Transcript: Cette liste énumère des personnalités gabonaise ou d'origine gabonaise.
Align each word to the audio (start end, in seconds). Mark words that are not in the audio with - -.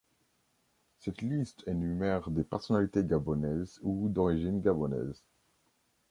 Cette 0.97 1.21
liste 1.21 1.63
énumère 1.67 2.31
des 2.31 2.43
personnalités 2.43 3.03
gabonaise 3.05 3.77
ou 3.83 4.09
d'origine 4.09 4.59
gabonaise. 4.59 5.21